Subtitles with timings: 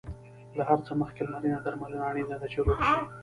[0.57, 2.97] له هر څه مخکې لمرینه درملنه اړینه ده، چې روغ شې.